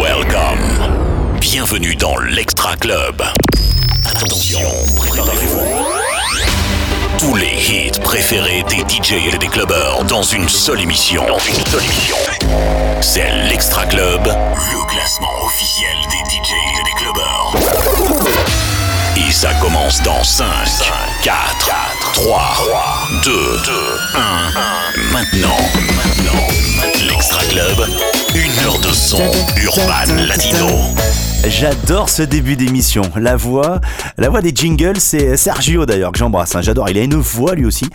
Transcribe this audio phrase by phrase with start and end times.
[0.00, 1.38] Welcome.
[1.40, 3.22] Bienvenue dans l'Extra Club.
[4.06, 4.60] Attention,
[4.96, 5.60] préparez-vous.
[7.18, 11.26] Tous les hits préférés des DJ et des clubbers dans une seule émission.
[11.26, 12.16] Dans une seule émission.
[13.02, 16.17] C'est l'Extra Club, le classement officiel des
[19.38, 20.44] ça commence dans 5,
[21.22, 21.70] 4,
[22.14, 22.40] 3,
[23.24, 23.32] 2,
[24.16, 25.12] 1.
[25.12, 25.56] Maintenant,
[25.94, 27.86] maintenant, l'Extra Club,
[28.34, 29.22] une heure de son
[29.62, 30.66] urban latino.
[31.46, 33.02] J'adore ce début d'émission.
[33.14, 33.80] La voix,
[34.16, 36.56] la voix des jingles, c'est Sergio d'ailleurs que j'embrasse.
[36.56, 36.60] hein.
[36.62, 36.90] J'adore.
[36.90, 37.86] Il a une voix lui aussi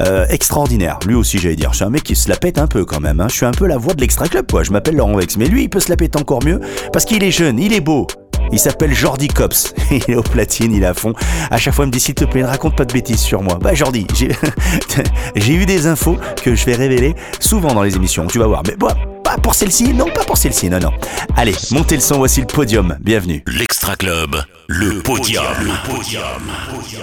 [0.00, 0.98] euh, extraordinaire.
[1.06, 1.70] Lui aussi, j'allais dire.
[1.72, 3.20] Je suis un mec qui se la pète un peu quand même.
[3.22, 3.26] hein.
[3.30, 4.64] Je suis un peu la voix de l'extra club, quoi.
[4.64, 6.60] Je m'appelle Laurent Vex, mais lui, il peut se la péter encore mieux
[6.92, 8.06] parce qu'il est jeune, il est beau.
[8.52, 9.74] Il s'appelle Jordi Cops.
[9.90, 11.14] Il est au platine, il est à fond.
[11.50, 13.42] À chaque fois, il me dit s'il te plaît, ne raconte pas de bêtises sur
[13.42, 13.58] moi.
[13.60, 18.26] Bah Jordi, j'ai eu des infos que je vais révéler souvent dans les émissions.
[18.26, 18.62] Tu vas voir.
[18.66, 18.88] Mais bon,
[19.24, 19.92] pas pour celle-ci.
[19.94, 20.70] Non, pas pour celle-ci.
[20.70, 20.92] Non, non.
[21.36, 22.18] Allez, montez le son.
[22.18, 22.96] Voici le podium.
[23.00, 23.42] Bienvenue.
[23.46, 24.36] L'Extra Club,
[24.68, 25.44] le podium.
[25.60, 26.22] Le podium.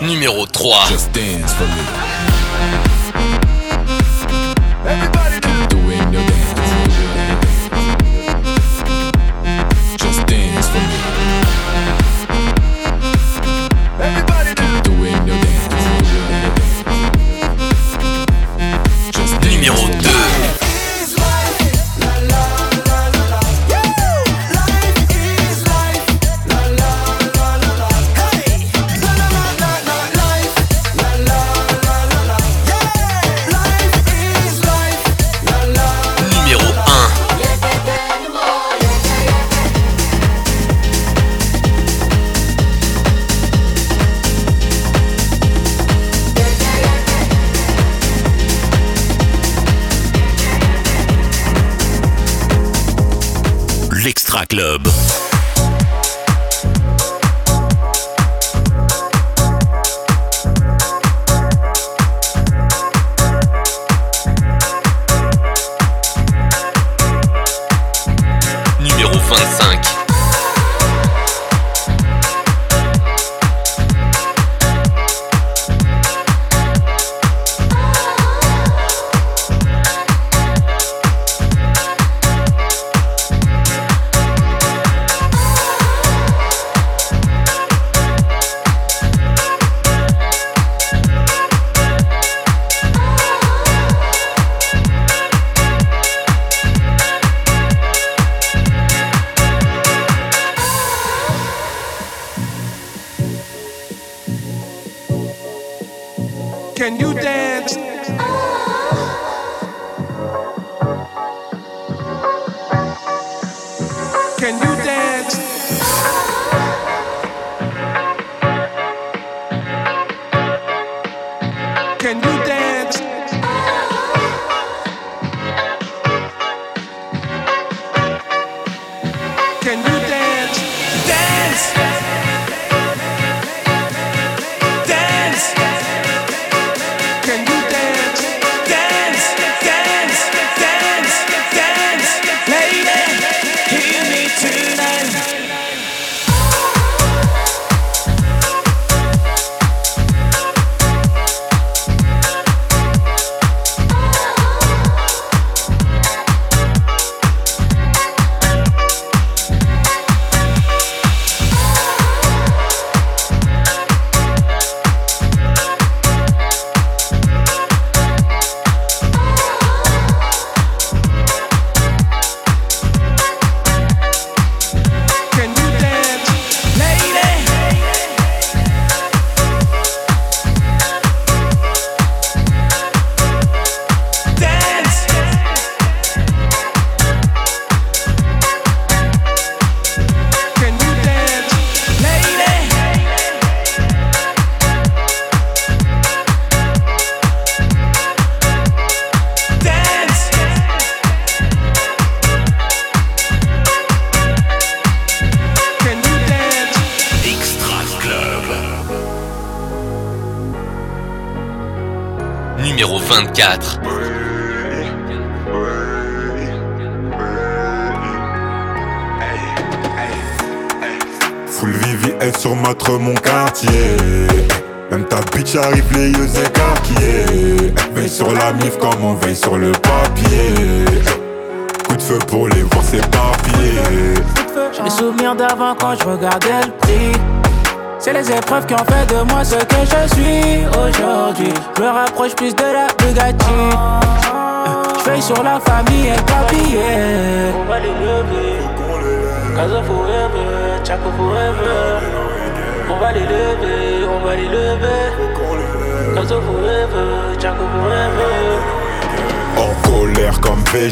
[0.01, 0.75] Numéro 3.
[0.89, 2.46] Just dance for me.
[54.47, 55.06] Club.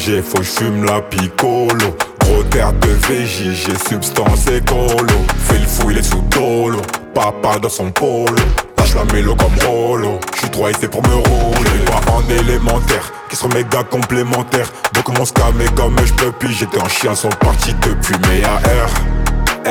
[0.06, 5.06] VG, faut j'fume la picolo Gros terre de VJ, j'ai substance écolo
[5.40, 6.82] Fais le fou, il est sous dolo.
[7.14, 8.36] Papa dans son polo.
[8.78, 10.20] Lâche la mélo comme Rolo.
[10.36, 11.86] J'suis trop c'est pour me rouler.
[11.86, 16.82] Pas en élémentaire, qui sont méga complémentaires Donc mon scamé comme je peux puis J'étais
[16.82, 18.90] en chien, sont partis depuis mes AR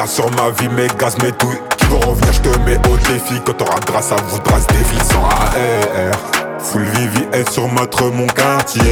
[0.04, 0.08] R.
[0.08, 1.60] Sur ma vie, mes gaz, mes douilles.
[1.76, 3.40] Qui vont revenir, j'te mets au défi.
[3.44, 6.18] Quand t'auras grâce à vous, trace des vies sans AR
[6.58, 8.82] Full Vivi est sur notre mon quartier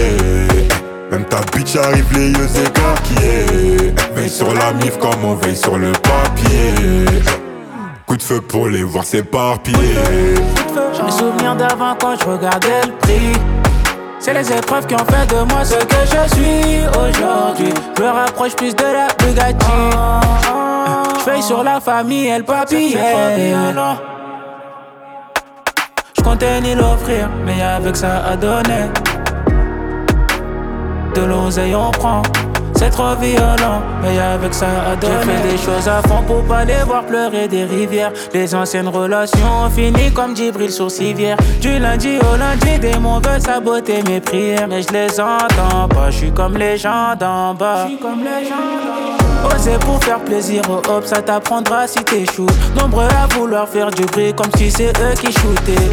[1.12, 5.76] Même ta bitch arrive les yeux écarquillés Veille sur la mif comme on veille sur
[5.76, 7.04] le papier
[8.06, 9.76] Coup de feu pour les voir s'éparpiller
[10.94, 13.32] J'ai mes souvenirs d'avant quand je regardais le prix.
[14.20, 17.74] C'est les épreuves qui ont fait de moi ce que je suis aujourd'hui.
[17.98, 19.66] Je me rapproche plus de la Bugatti.
[21.18, 22.96] Je veille sur la famille et le papier.
[26.16, 28.88] Je comptais ni l'offrir, mais avec ça à donner.
[31.14, 32.22] De l'oseille on prend.
[32.74, 35.14] C'est trop violent, mais avec ça à donner.
[35.20, 38.12] J'ai fait des choses à fond pour pas les voir pleurer des rivières.
[38.34, 41.36] Les anciennes relations ont fini comme Djibril sur civière.
[41.60, 44.66] Du lundi au lundi, des mots veulent saboter mes prières.
[44.68, 47.86] Mais je les entends pas, je suis comme les gens d'en bas.
[48.00, 49.54] comme les gens.
[49.54, 52.46] Oser pour faire plaisir aux hop, ça t'apprendra si t'échoues.
[52.76, 55.90] Nombreux à vouloir faire du bruit comme si c'est eux qui shootaient.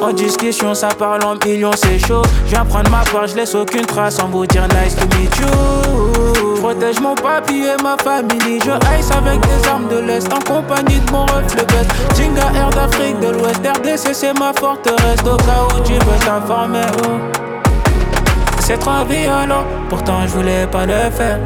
[0.00, 2.22] En discussion, ça parle en millions, c'est chaud.
[2.46, 5.36] Je viens prendre ma part, je laisse aucune trace en vous dire nice to meet
[5.38, 6.54] you.
[6.60, 8.58] Protège mon papy et ma famille.
[8.64, 11.90] Je ice avec des armes de l'Est en compagnie de mon reflet best.
[12.16, 15.20] Jinga Air d'Afrique de l'Ouest, RDC c'est ma forteresse.
[15.24, 16.80] Au cas où tu veux t'informer.
[17.04, 17.10] oh.
[18.60, 21.38] C'est trop violent, pourtant je voulais pas le faire.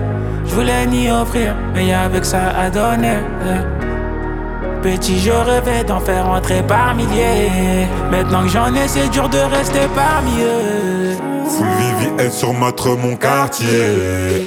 [0.46, 3.18] Je voulais ni offrir, mais avec ça à donner.
[3.46, 3.83] eh.
[4.84, 7.86] Petit, je rêvais d'en faire entrer par milliers.
[8.10, 11.16] Maintenant que j'en ai, c'est dur de rester parmi eux.
[11.48, 13.66] Full Vivi sur notre mon quartier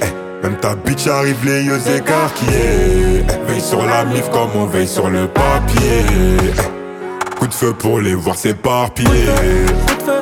[0.44, 4.86] Même ta bitch arrive les yeux écarquillés Eh, Veille sur la mif comme on veille
[4.86, 9.10] sur le papier Eh, Coup de feu pour les voir s'éparpiller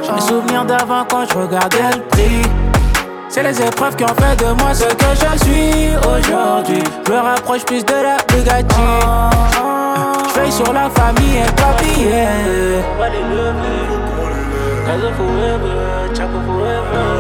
[0.03, 2.43] J'ai mes souvenirs d'avant quand je regardais le prix.
[3.29, 6.83] C'est les épreuves qui ont fait de moi ce que je suis aujourd'hui.
[7.07, 9.66] Je me rapproche plus de la Bugatti.
[10.37, 12.83] Veille sur la famille et le papier.
[12.93, 13.83] On va les lever.
[14.87, 17.11] Casa forever, Chaco forever.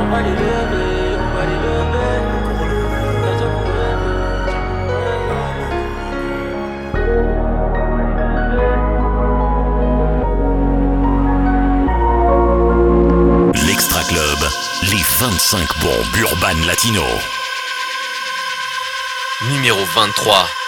[0.00, 2.18] On va les lever, on va les lever.
[3.22, 5.46] Casa forever, Chaco forever.
[13.66, 14.40] L'Extra Club,
[14.90, 17.04] les 25 bombes urbaines latino.
[19.50, 20.65] Numéro 23.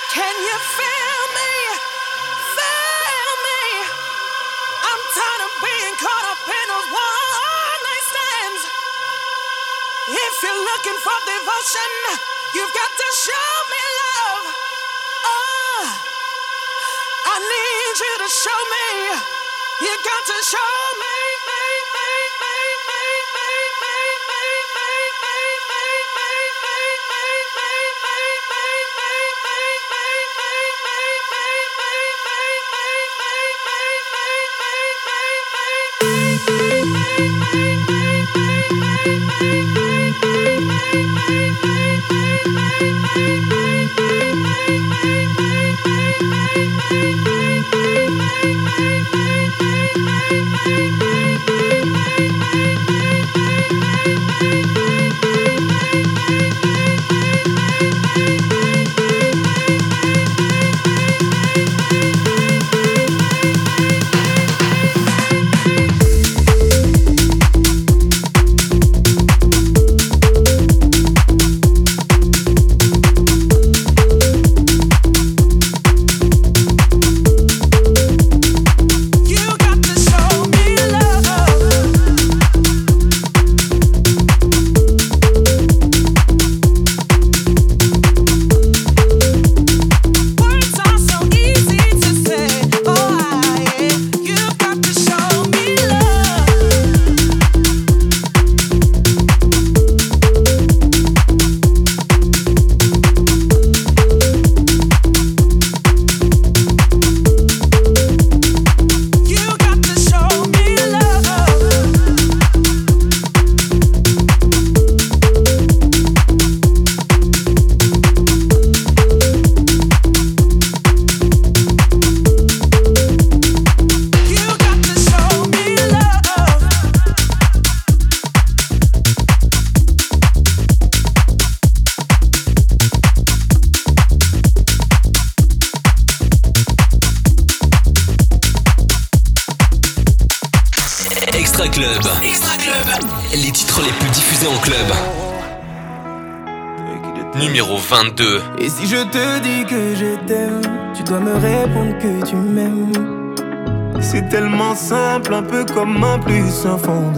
[154.79, 157.13] Simple, un peu comme un plus un fond.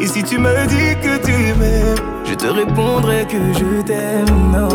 [0.00, 4.68] Et si tu me dis que tu m'aimes, Je te répondrai que je t'aime.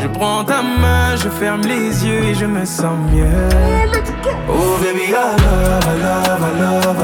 [0.00, 3.48] Je prends ta main, je ferme les yeux et je me sens mieux.
[4.48, 5.80] oh baby, I love.
[5.86, 6.98] I love,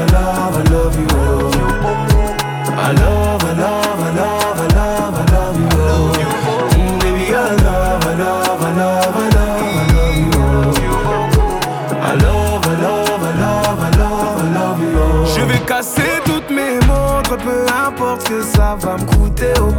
[2.77, 3.16] I love,
[17.43, 19.53] peu importe que ça va me coûter.
[19.61, 19.73] oh.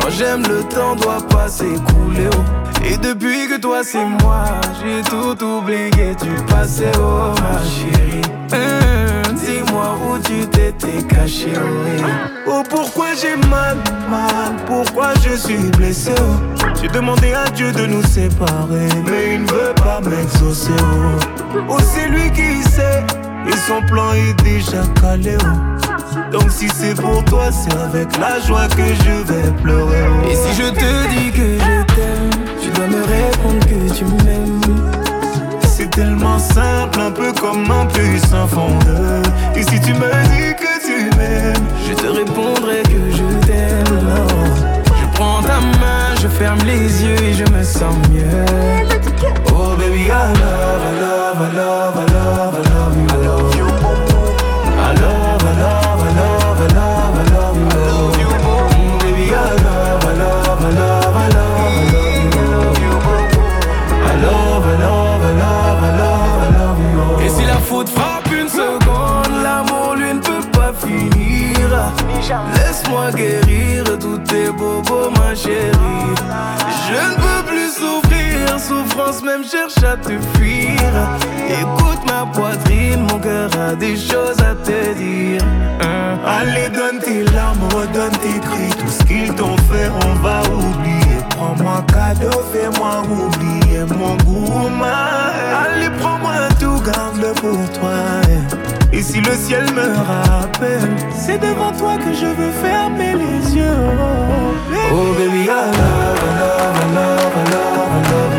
[0.00, 2.28] Quand j'aime, le temps doit pas s'écouler.
[2.36, 2.84] oh.
[2.84, 4.44] Et depuis que toi c'est moi,
[4.82, 8.22] j'ai tout oublié du passé, oh ma chérie.
[8.52, 12.02] Hum, Dis-moi où tu t'étais caché, oh.
[12.48, 13.76] Oh pourquoi j'ai mal,
[14.10, 16.64] mal, pourquoi je suis blessé oh.
[16.80, 21.54] J'ai demandé à Dieu de nous séparer Mais il ne veut pas m'exaucer oh.
[21.68, 23.04] Oh c'est lui qui sait
[23.46, 26.30] Et son plan est déjà calé oh.
[26.30, 30.28] Donc si c'est pour toi c'est avec la joie que je vais pleurer oh.
[30.30, 32.30] Et si je te dis que je t'aime,
[32.62, 34.60] tu dois me répondre que tu m'aimes.
[35.62, 40.10] C'est tellement simple, un peu comme un plus un fond de Et si tu me
[40.30, 43.98] dis que tu m'aimes Je te répondrai que je t'aime.
[44.04, 44.26] non.
[44.86, 48.44] Je prends ta main, je ferme les yeux et je me sens mieux.
[49.54, 52.81] Oh baby, I love, I love, I love, I love, I love
[72.92, 74.50] Laisse-moi guérir tous tes
[75.18, 76.14] ma chérie.
[76.88, 80.78] Je ne peux plus souffrir, souffrance même cherche à te fuir.
[81.48, 85.40] Écoute ma poitrine, mon cœur a des choses à te dire.
[85.80, 86.18] Hein?
[86.26, 88.78] Allez, donne tes larmes, redonne tes cris.
[88.78, 91.18] Tout ce qu'ils t'ont fait, on va oublier.
[91.30, 94.68] Prends-moi cadeau, fais-moi oublier mon goût.
[94.68, 97.90] ma- Allez, prends-moi tout, garde-le pour toi.
[98.92, 103.62] Et si le ciel me rappelle, c'est devant toi que je veux fermer les yeux.
[104.92, 106.22] Oh baby, I love.
[106.74, 108.31] I love,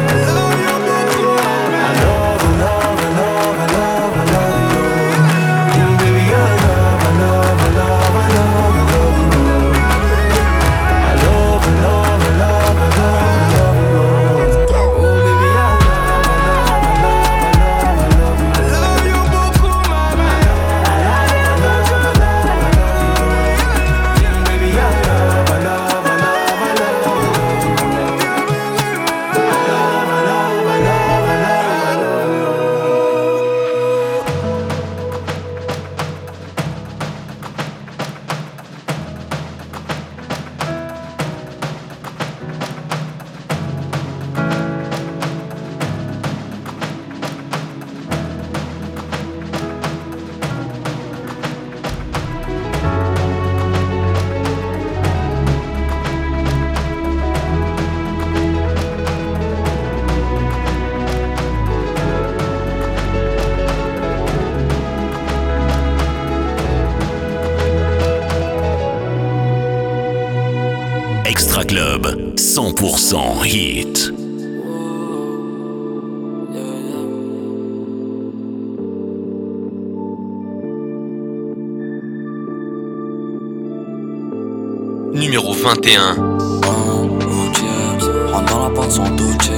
[85.74, 86.16] Numéro 21.
[88.32, 89.52] Rentre dans la porte sans toucher.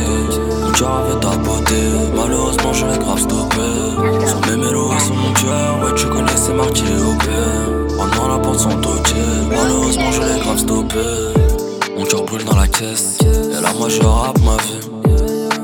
[0.63, 1.75] Mon cœur avait ta beauté
[2.15, 3.57] Malheureusement je l'ai grave stoppé.
[4.27, 7.23] Sont mes mélos sont mon tueur Ouais tu connais c'est marqué OP
[7.97, 9.15] Rentre dans la porte sans toucher.
[9.49, 10.99] Malheureusement je l'ai grave stoppé.
[11.97, 13.17] Mon cœur brûle dans la caisse.
[13.21, 14.79] Et là moi je rappe ma vie.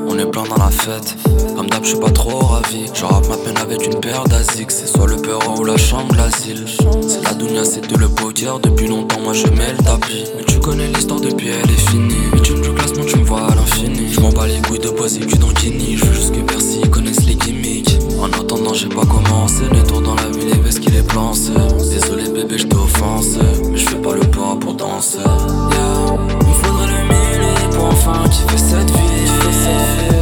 [0.07, 1.15] On est plein dans la fête,
[1.61, 2.89] comme d'hab je suis pas trop ravi.
[2.91, 6.15] Je rappe ma peine avec une paire d'asics C'est soit le perron ou la chambre
[6.15, 6.65] l'asile.
[7.07, 8.59] C'est la dounia, c'est de le dire.
[8.59, 12.15] Depuis longtemps moi je mets le tapis Mais tu connais l'histoire depuis elle est finie.
[12.33, 14.11] Mais tu me du classement tu me vois à l'infini.
[14.11, 16.81] Je m'en bats les couilles de poser du dans Guinée Je veux juste que Bercy
[16.89, 17.95] connaisse les gimmicks.
[18.19, 21.51] En attendant j'ai pas commencé Les tours dans la ville et vest qu'il est plancé
[21.91, 23.39] Désolé bébé je t'ai offensé
[23.69, 25.17] Mais je fais pas le pas pour danser.
[25.19, 26.17] Yeah.
[26.41, 30.20] Il faudrait le millier pour enfin kiffer cette vie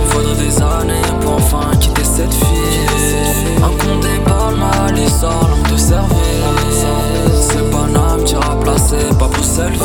[9.19, 9.79] pas pour selfie.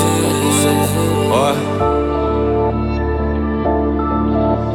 [1.31, 1.55] Ouais.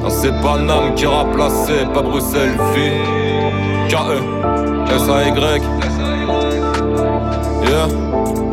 [0.04, 3.90] Non, c'est Paname qui placer, pas Bruxelles vie.
[3.90, 4.22] K-E,
[4.96, 5.62] S-A-Y.
[7.64, 8.49] Yeah.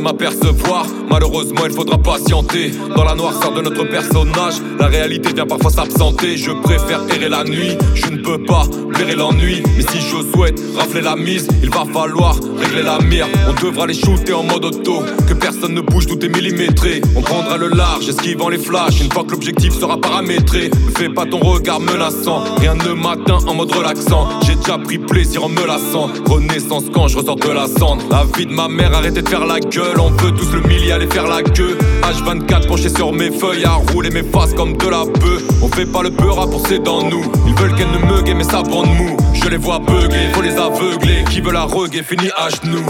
[0.00, 2.72] M'apercevoir Malheureusement, il faudra patienter.
[2.94, 6.36] Dans la noirceur de notre personnage, la réalité vient parfois s'absenter.
[6.36, 9.62] Je préfère errer la nuit, je ne peux pas blairer l'ennui.
[9.76, 13.26] Mais si je souhaite rafler la mise, il va falloir régler la mire.
[13.48, 17.00] On devra les shooter en mode auto, que personne ne bouge, tout est millimétré.
[17.16, 20.70] On prendra le large, esquivant les flashs, une fois que l'objectif sera paramétré.
[20.70, 24.28] Ne fais pas ton regard menaçant, rien ne m'atteint en mode relaxant.
[24.46, 26.10] J'ai déjà pris plaisir en me lassant.
[26.28, 28.02] Renaissance quand je ressors de la cendre.
[28.10, 30.96] La vie de ma mère, arrêtez de faire la gueule, on veut tous le milliard
[30.96, 31.78] aller faire la queue.
[32.02, 35.42] H24 penché sur mes feuilles à rouler mes faces comme de la bœuf.
[35.62, 37.24] On fait pas le beurre à pousser dans nous.
[37.46, 39.16] Ils veulent qu'elle ne me mais ça bande mou.
[39.34, 41.24] Je les vois beugler, faut les aveugler.
[41.30, 42.84] Qui veut la reguer finit à genoux.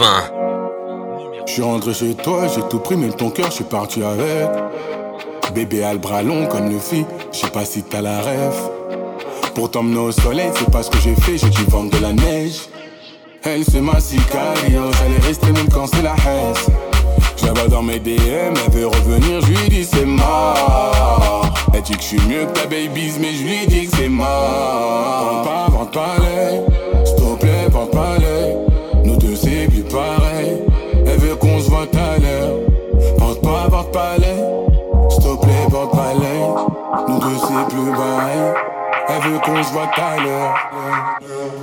[0.00, 0.06] 20.
[1.46, 4.48] Je suis rentré chez toi, j'ai tout pris, mais ton cœur, je suis parti avec.
[5.54, 8.56] Bébé a le bras long comme le fit, je sais pas si t'as la rêve.
[9.54, 12.14] Pour t'emmener au soleil, c'est pas ce que j'ai fait, j'ai dû vendre de la
[12.14, 12.62] neige.
[13.42, 16.54] Elle, c'est ma sicario, est restée même quand c'est la haine.
[17.54, 21.42] Vois dans mes DM, elle veut revenir, je lui dis c'est mort.
[21.74, 24.08] Elle dit que je suis mieux que ta babies, mais je lui dis que c'est
[24.08, 25.42] mort.
[25.42, 26.60] Vente pas, vente pas l'œil,
[27.04, 28.19] s'il te plaît, vente pas
[29.92, 30.62] pareil.
[31.06, 32.56] Elle veut qu'on se voit à l'heure.
[33.18, 34.44] Vente pas, vente pas l'œil,
[35.10, 36.44] s'il te plaît, vente pas l'œil.
[37.08, 38.54] Nous deux, c'est plus pareil.
[39.08, 40.54] Elle veut qu'on se voit à l'heure.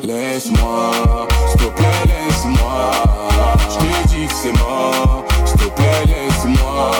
[0.03, 0.91] Laisse-moi,
[1.47, 2.91] s'il te plaît, laisse-moi.
[3.69, 5.23] Je te dis que c'est mort.
[5.45, 6.91] S'il te plaît, laisse-moi.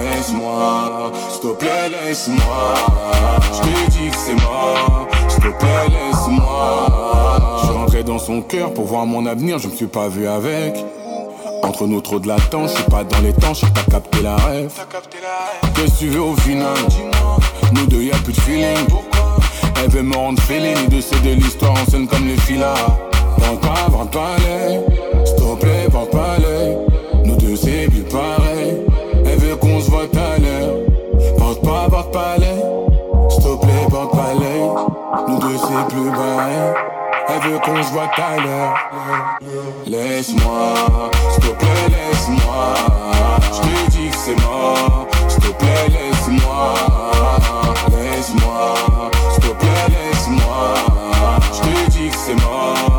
[0.00, 2.74] Laisse-moi, s'il te plaît, laisse-moi.
[3.52, 5.06] Je te dis que c'est mort.
[5.28, 7.49] S'il te plaît, laisse-moi.
[8.06, 10.74] Dans son cœur pour voir mon avenir, je me suis pas vu avec.
[11.62, 14.36] Entre nous trop de latence, je suis pas dans les temps, je pas capté la
[14.36, 14.72] rêve.
[15.74, 16.76] Qu'est-ce que tu veux au final
[17.74, 18.86] Nous deux y'a plus de feeling.
[19.84, 22.74] Elle veut me rendre fêlé, les deux c'est de l'histoire en scène comme les filas.
[23.38, 24.80] Vente pas, vente pas l'œil,
[25.26, 26.78] s'il te plaît, vente pas l'œil.
[27.26, 28.76] Nous deux c'est plus pareil.
[29.26, 30.74] Elle veut qu'on se voit à l'heure.
[31.36, 32.64] Vente pas, vente pas l'œil,
[33.28, 35.28] s'il te plaît, vente pas l'œil.
[35.28, 36.99] Nous deux c'est plus pareil.
[37.32, 38.74] Elle veut qu'on se voit tout à l'heure.
[39.86, 40.74] Laisse-moi,
[41.30, 42.74] s'il te plaît, laisse-moi.
[43.52, 45.06] Je te dis que c'est mort.
[45.28, 46.74] S'il te plaît, laisse-moi.
[47.90, 48.74] Laisse-moi,
[49.32, 50.74] s'il te plaît, laisse-moi.
[51.52, 52.89] Je te dis que c'est mort.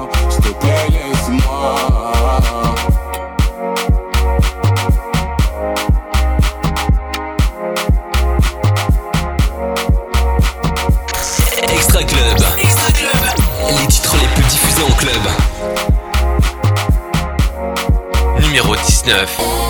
[19.12, 19.61] 2019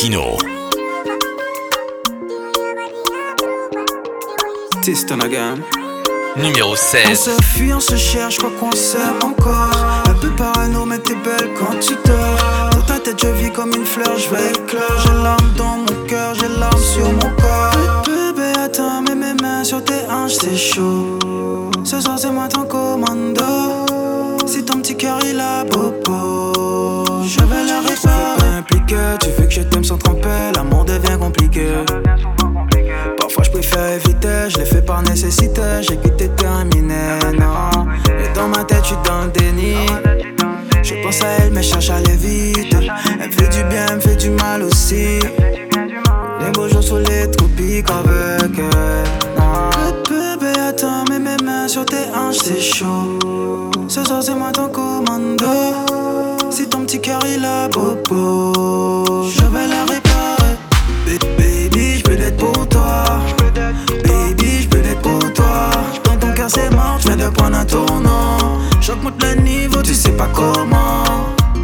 [0.00, 0.36] urban latino.
[4.82, 5.62] Test on a gamme.
[6.36, 7.18] Numéro On 16.
[7.18, 10.02] se fuit, on se cherche, crois qu'on s'aime encore.
[10.08, 12.70] Un peu parano, mais t'es belle quand tu dors.
[12.72, 15.02] Dans ta tête, je vis comme une fleur, je vais éclore.
[15.04, 18.02] J'ai l'arme dans mon cœur, j'ai l'arme sur mon corps.
[18.06, 21.18] Bébé, attends, mets mes mains sur tes hanches, c'est chaud.
[21.84, 23.86] Ce soir, c'est moi ton commando.
[24.46, 28.56] Si ton petit cœur il a popo, je vais le réparer.
[28.58, 29.28] impliqué, tu
[33.18, 37.86] Parfois je préfère éviter, je l'ai fait par nécessité, j'ai quitté terminé, non.
[38.08, 39.86] Et dans ma tête, je suis dans le déni.
[40.82, 42.74] Je pense à elle, mais cherche à aller vite.
[43.20, 45.20] Elle me fait du bien, elle me fait du mal aussi.
[46.40, 49.38] Les beaux jours sous les tropiques avec elle.
[49.38, 49.70] non.
[50.08, 53.18] Bébé, attends, mets mes mains sur tes hanches, c'est chaud.
[53.88, 55.46] Ce soir, c'est moi ton commando.
[56.50, 60.09] Si ton petit cœur il a popo, je vais la réparer.
[67.32, 67.64] Prendre un
[69.22, 71.04] le niveau, tu sais pas comment.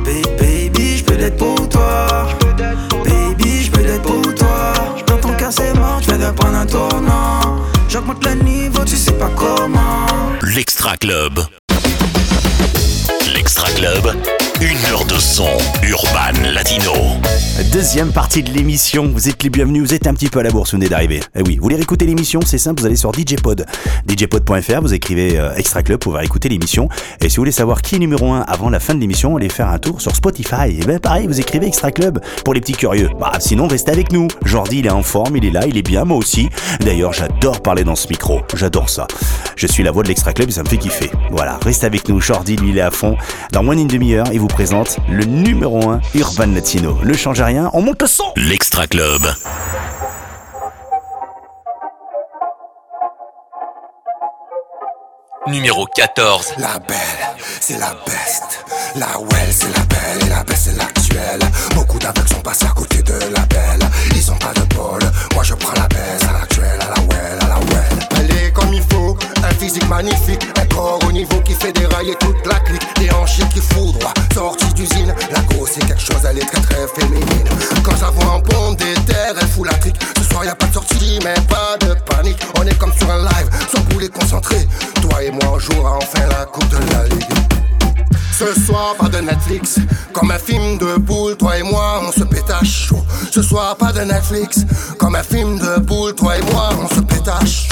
[0.04, 2.28] Ba- Baby, je peux l'être pour toi.
[3.04, 4.72] Baby, je peux l'être pour toi.
[5.06, 7.56] Dans ton cœur, c'est mort, je viens de prendre un tournant.
[7.88, 10.06] J'augmente le niveau, tu sais pas comment.
[10.42, 11.40] L'Extra Club.
[13.34, 14.12] L'Extra Club,
[14.60, 15.48] une heure de son
[15.82, 16.92] urban latino.
[17.72, 20.50] Deuxième partie de l'émission, vous êtes les bienvenus, vous êtes un petit peu à la
[20.50, 21.20] bourse, vous venez d'arriver.
[21.34, 23.66] Eh oui, vous voulez réécouter l'émission, c'est simple, vous allez sur DJpod,
[24.06, 26.88] djpod.fr, vous écrivez euh, Extra Club pour réécouter l'émission.
[27.20, 29.50] Et si vous voulez savoir qui est numéro 1 avant la fin de l'émission, allez
[29.50, 30.78] faire un tour sur Spotify.
[30.80, 33.10] Et ben pareil, vous écrivez Extra Club pour les petits curieux.
[33.20, 34.28] Bah sinon, restez avec nous.
[34.44, 36.48] Jordi, il est en forme, il est là, il est bien, moi aussi.
[36.80, 39.06] D'ailleurs, j'adore parler dans ce micro, j'adore ça.
[39.56, 41.10] Je suis la voix de l'Extra Club et ça me fait kiffer.
[41.30, 43.16] Voilà, restez avec nous, Jordi, lui, il est à fond.
[43.52, 46.98] Dans moins d'une demi-heure, il vous présente le numéro 1 Urban Latino.
[47.04, 49.22] Ne changez rien, on monte le son L'Extra Club.
[55.46, 56.54] Numéro 14.
[56.58, 56.96] La belle,
[57.60, 58.64] c'est la best.
[58.96, 60.26] La well, c'est la belle.
[60.26, 61.38] Et la best, c'est l'actuelle.
[61.74, 63.88] Beaucoup d'aveugles sont passés à côté de la belle.
[64.16, 64.98] Ils ont pas de bol.
[65.34, 66.24] Moi, je prends la best.
[66.28, 66.55] À l'actuelle,
[69.42, 70.46] Un physique magnifique.
[70.60, 72.82] Un corps au niveau qui fait dérailler toute la clique.
[72.96, 74.14] Des hanches qui foudroient.
[74.34, 75.14] Sortie d'usine.
[75.32, 76.24] La grosse, c'est quelque chose.
[76.28, 77.48] Elle est très, très féminine.
[77.82, 79.96] Quand ça voit en des terres, elle fout la trique.
[80.18, 82.38] Ce soir, y a pas de sortie, mais pas de panique.
[82.58, 83.48] On est comme sur un live.
[83.74, 84.66] Sans bouler concentré.
[85.02, 87.24] Toi et moi, on jouera enfin la coupe de la ligue.
[88.38, 89.78] Ce soir, pas de Netflix.
[90.12, 93.02] Comme un film de boule, toi et moi, on se pétache chaud.
[93.30, 94.66] Ce soir, pas de Netflix.
[94.98, 97.68] Comme un film de boule, toi et moi, on se pétache.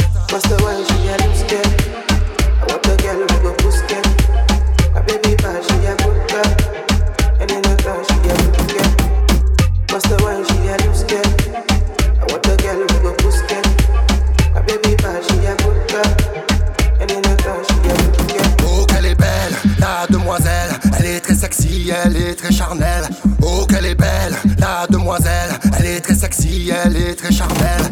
[21.90, 23.08] Elle est très charnelle.
[23.42, 25.58] Oh, qu'elle est belle, la demoiselle.
[25.78, 27.90] Elle est très sexy, elle est très charnelle.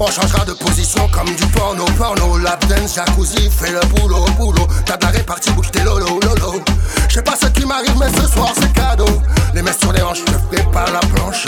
[0.00, 4.66] On changera de position comme du porno, porno, lap dance, jacuzzi, fais le boulot, boulot.
[4.84, 6.60] T'as de la répartie, bouge lolo, lolo.
[7.08, 9.22] Je sais pas ce qui m'arrive, mais ce soir c'est cadeau.
[9.54, 11.44] Les mains sur les hanches, ne fais pas la planche.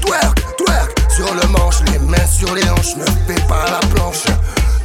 [0.00, 4.24] Twerk, twerk, sur le manche, les mains sur les hanches, ne fais pas la planche.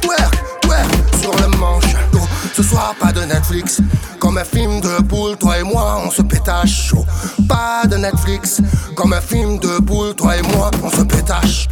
[0.00, 0.34] Twerk,
[0.68, 1.96] twerk, sur le manche.
[2.14, 2.18] Oh,
[2.54, 3.80] ce soir, pas de Netflix.
[4.18, 7.06] Comme un film de boule, toi et moi, on se pétache chaud.
[7.48, 8.60] Pas de Netflix.
[8.94, 11.68] Comme un film de boule, toi et moi, on se pétache.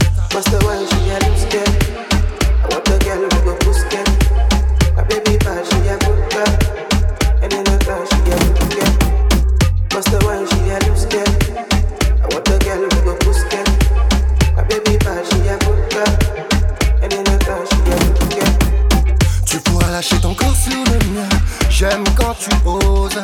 [21.78, 23.22] J'aime quand tu oses.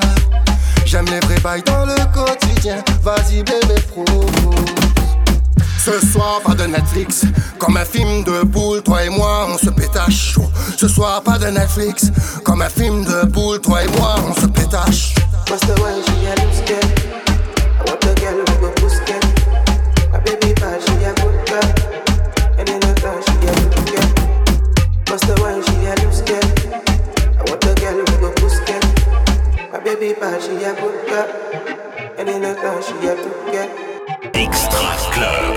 [0.84, 2.84] J'aime les vrais bails dans le quotidien.
[3.02, 4.30] Vas-y, bébé, propose.
[5.78, 7.24] Ce soir, pas de Netflix.
[7.58, 10.36] Comme un film de boule, toi et moi, on se pétache.
[10.76, 12.12] Ce soir, pas de Netflix.
[12.44, 15.14] Comme un film de boule, toi et moi, on se pétache.
[30.20, 31.28] Bad, she a good girl.
[32.18, 33.68] And in the car, she a good girl.
[34.34, 35.56] Extra Club.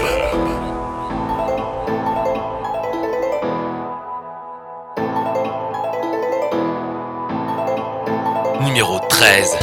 [8.62, 9.58] Numéro 13.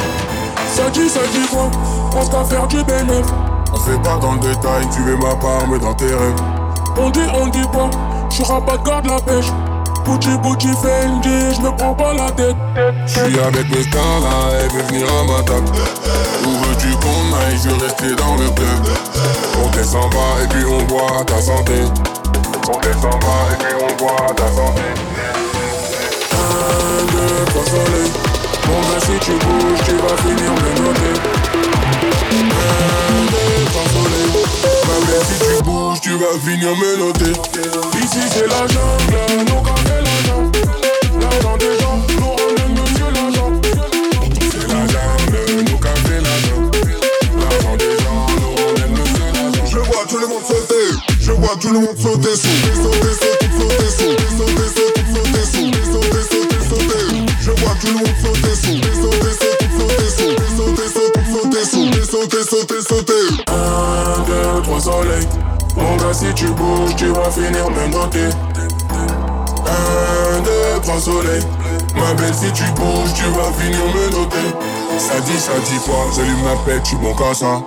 [0.67, 1.71] Ça dit, ça dit quoi?
[2.11, 3.25] Pense qu'à faire du bénéf.
[3.73, 6.41] On fait pas dans le détail, tu veux ma part, mais dans tes rêves.
[6.97, 7.89] On dit, on dit pas,
[8.29, 9.51] je rabat de garde la pêche.
[10.05, 12.55] Gucci, Gucci, Fendi, je me prends pas la tête.
[13.05, 15.67] Je suis avec mes stars là, elle veut venir à ma table.
[16.45, 18.83] Où veux-tu qu'on aille, je veux rester dans le club.
[19.63, 21.73] On descend bas et puis on boit ta santé.
[22.67, 24.81] On descend bas et puis on boit ta santé.
[26.33, 28.11] Un, deux, trois soleil.
[28.65, 31.13] Bon ben si tu bouges, tu vas finir me noter.
[32.31, 34.29] Un, deux, trois soleil.
[34.87, 37.33] Même si tu bouges, tu vas finir me noter.
[38.03, 39.61] Ici c'est la jungle, nous
[41.43, 43.51] L'argent des gens, nous ramène monsieur l'agent.
[44.49, 46.71] C'est la jungle, nous qu'a fait la jungle.
[47.37, 49.65] L'argent des gens, nous ramène monsieur l'agent.
[49.65, 50.87] Je vois tout le monde sauter,
[51.19, 52.47] je vois tout le monde sauter sous.
[52.81, 54.15] Sauter, sauter, sauter sous.
[54.37, 55.67] Sauter, sauter, sauter sous.
[55.91, 57.03] Sauter, sauter, sauter.
[57.41, 58.79] Je vois tout le monde sauter sous.
[59.01, 60.31] Sauter, sauter, sauter sous.
[60.55, 61.91] Sauter, sauter, sauter sous.
[62.09, 63.25] Sauter, sauter, sauter.
[63.49, 65.27] Un, deux, trois soleils.
[65.75, 68.29] Mon gars, si tu bouges, tu vas finir me noter.
[69.73, 71.45] Un, deux, trois soleils.
[71.95, 74.49] Ma belle, si tu bouges, tu vas finir me noter.
[74.97, 76.05] Ça dit, ça dit quoi?
[76.15, 77.61] J'allume ma pète, tu bon qu'à ça.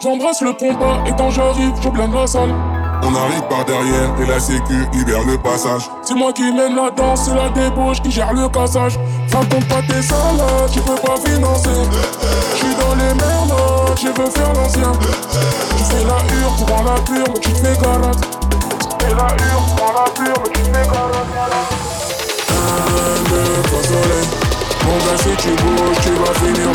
[0.00, 2.54] J'embrasse le compas et quand j'arrive, je blinde la salle.
[3.02, 5.90] On arrive par derrière et la sécu libère le passage.
[6.02, 8.98] C'est moi qui mène la danse, c'est la débauche qui gère le cassage.
[9.32, 11.70] Raconte pas tes salades, tu peux pas financer.
[12.56, 14.92] J'suis dans les merdes, je veux faire l'ancien.
[15.76, 18.37] Tu fais la hure, tu prends la pure, mais tu te fais galade.
[19.08, 19.28] Fais la
[25.16, 26.68] si tu bouges, tu vas finir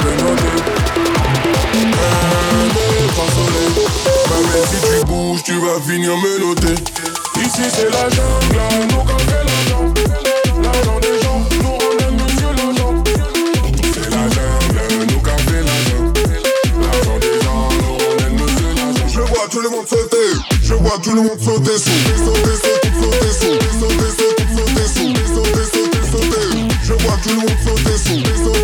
[4.66, 6.12] si tu bouges, tu vas finir.
[7.38, 8.58] Ici c'est la jungle,
[8.90, 9.84] nous la.
[10.64, 12.94] L'argent des gens, nous ramène monsieur l'agent.
[13.94, 14.24] C'est la
[15.06, 15.76] nous la.
[16.82, 19.08] L'argent des gens, nous ramène monsieur l'agent.
[19.08, 20.13] Je vois tout le monde sauter,
[20.74, 21.78] je vois tout le monde sauter.
[21.78, 23.32] Sauter, sauter, sauter.
[23.34, 25.14] Sauter, sauter, sauter sous.
[25.34, 26.68] Sauter, sauter, sauter.
[26.84, 27.98] Je vois tout le monde sauter.
[27.98, 28.63] Sauter, sauter, sauter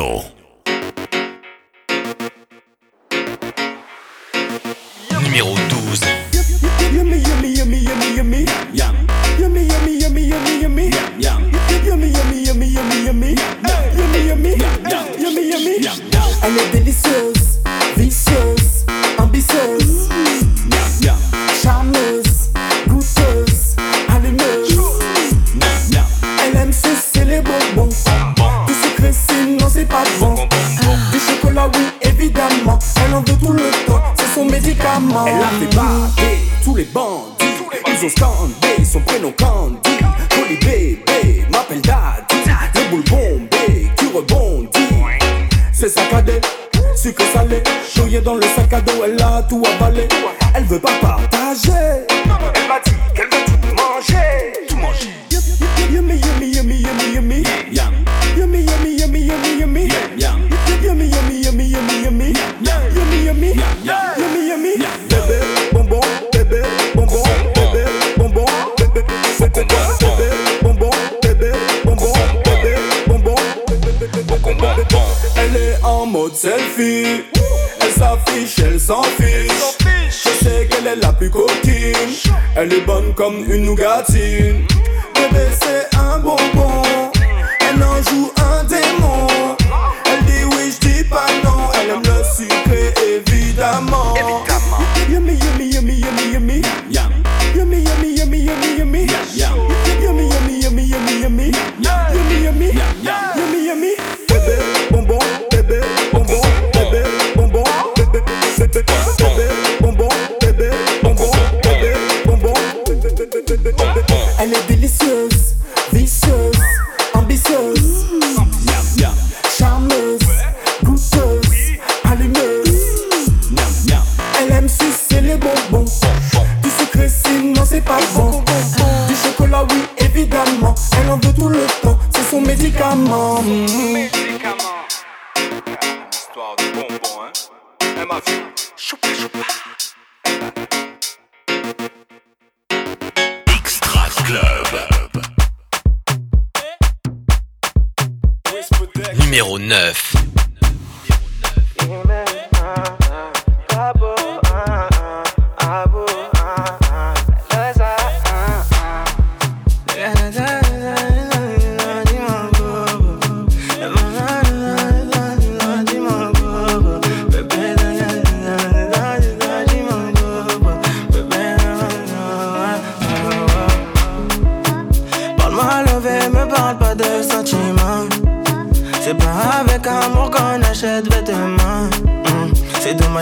[0.00, 0.39] Daniel.
[76.20, 77.24] Mode selfie.
[77.80, 79.78] Elle s'affiche, elle s'en fiche.
[80.08, 82.12] Je sais qu'elle est la plus coquine.
[82.56, 84.66] Elle est bonne comme une nougatine.
[85.14, 86.82] Bébé, c'est un bonbon.
[87.60, 89.28] Elle en joue un démon.
[90.10, 91.70] Elle dit oui, je dis pas non.
[91.80, 94.14] Elle aime le sucré, évidemment.
[95.10, 95.69] Yummy, yummy,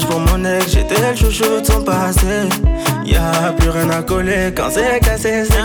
[0.07, 2.49] pour mon ex, j'étais le chouchou de son passé.
[3.05, 5.59] Y'a plus rien à coller quand c'est cassé, c'est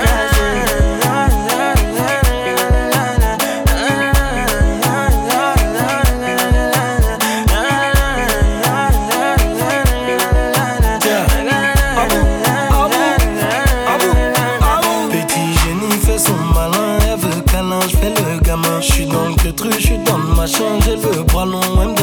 [15.09, 18.81] Petit génie fait son malin, elle veut câlin, je fais le gamin.
[18.81, 22.02] Je suis dans le truc, je suis dans le machin, j'ai le bras me donne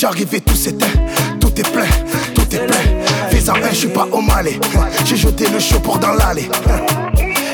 [0.00, 0.86] Et tout s'éteint,
[1.40, 1.84] tout est plein,
[2.32, 3.30] tout est plein.
[3.30, 4.60] Fais-en un, je suis pas au malais,
[5.04, 6.48] j'ai jeté le chaud pour dans l'allée.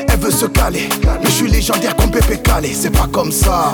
[0.07, 0.87] Elle veut se caler,
[1.23, 3.73] mais je suis légendaire comme Pépé Calé, c'est pas comme ça.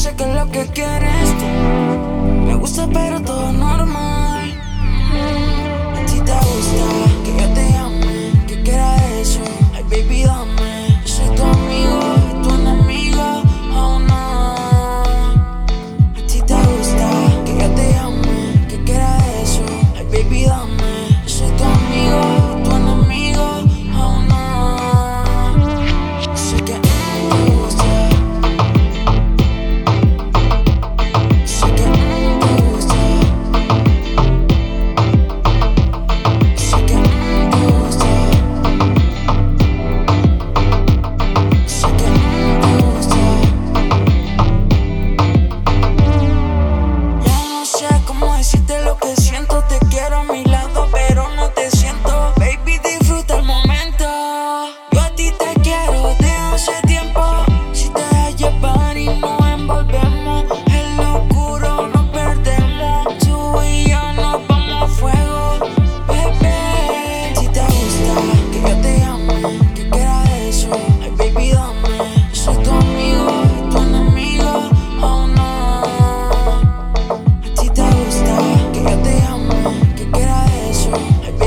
[0.00, 1.46] sé que es lo que quieres tú.
[2.46, 4.48] Me gusta, pero todo normal.
[5.94, 6.86] A ti te gusta
[7.24, 9.40] que yo te llame, que quiera eso.
[9.74, 11.02] Ay, baby, dame.
[11.04, 12.00] Yo soy tu amigo
[12.42, 13.42] tu enemigo.
[13.74, 14.54] Oh no.
[16.18, 17.08] A ti te gusta
[17.44, 19.62] que yo te llame, que quiera eso.
[19.98, 20.69] Ay, baby, dame.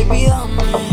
[0.10, 0.93] baby, I'm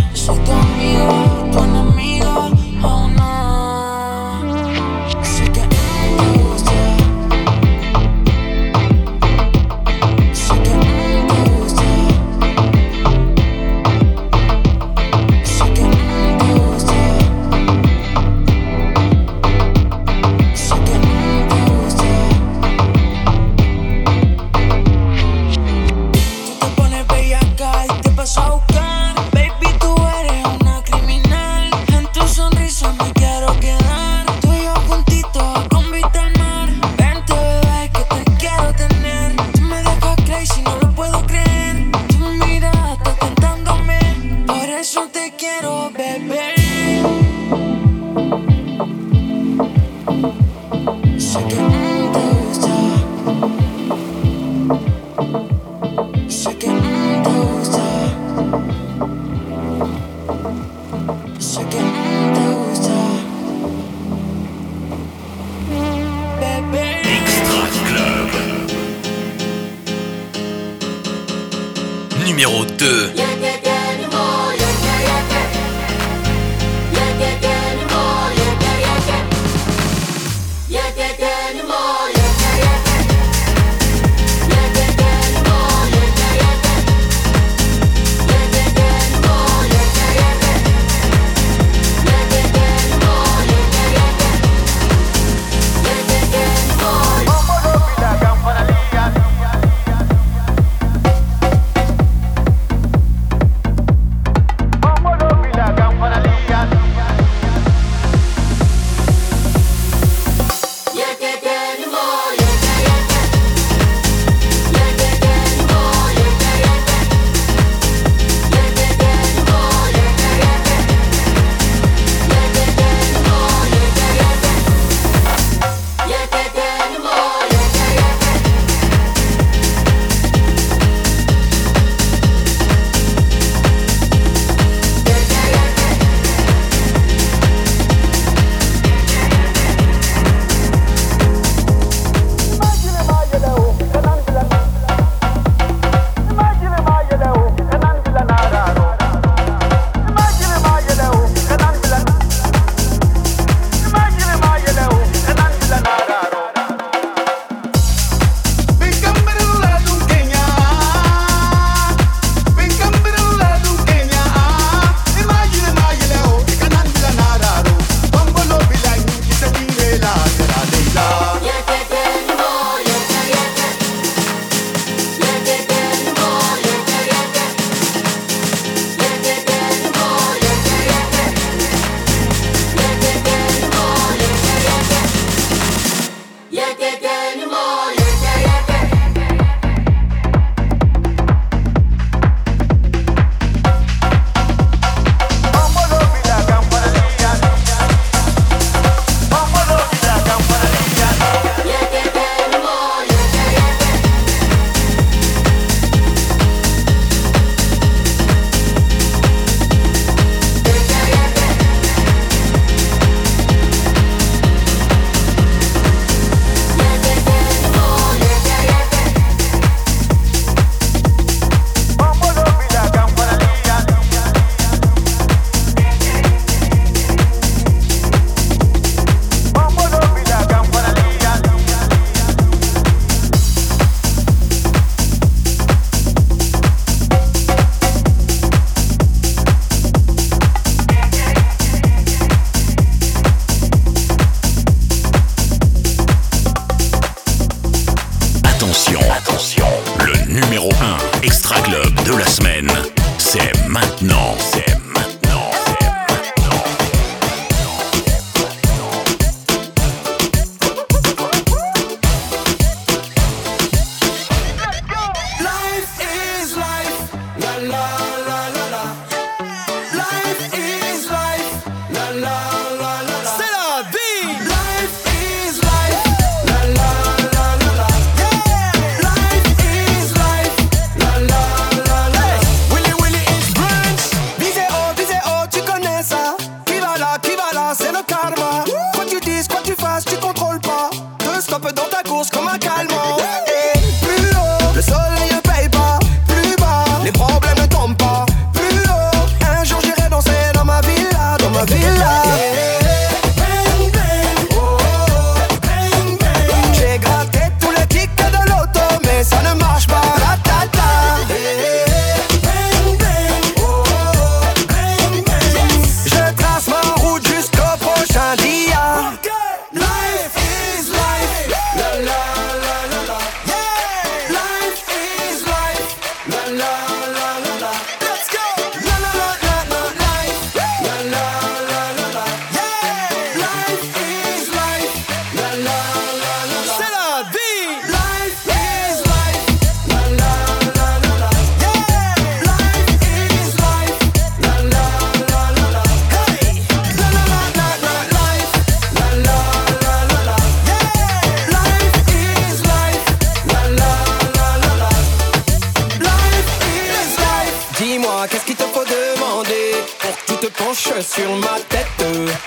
[361.03, 361.87] sur ma tête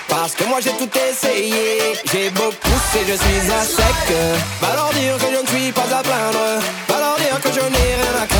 [0.08, 4.14] Parce que moi j'ai tout essayé J'ai beau pousser, je suis à sec
[4.60, 7.60] Va leur dire que je ne suis pas à plaindre Va leur dire que je
[7.60, 8.33] n'ai rien à craindre.